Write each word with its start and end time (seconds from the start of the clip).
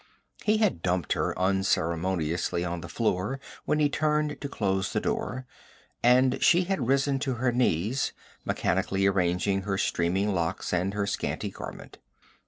He 0.43 0.57
had 0.57 0.81
dumped 0.81 1.13
her 1.13 1.37
unceremoniously 1.37 2.65
on 2.65 2.81
the 2.81 2.89
floor 2.89 3.39
when 3.65 3.77
he 3.77 3.87
turned 3.87 4.41
to 4.41 4.49
close 4.49 4.91
the 4.93 4.99
door, 4.99 5.45
and 6.01 6.41
she 6.41 6.63
had 6.63 6.87
risen 6.87 7.19
to 7.19 7.35
her 7.35 7.51
knees, 7.51 8.11
mechanically 8.43 9.05
arranging 9.05 9.61
her 9.61 9.77
streaming 9.77 10.33
locks 10.33 10.73
and 10.73 10.95
her 10.95 11.05
scanty 11.05 11.51
garment. 11.51 11.99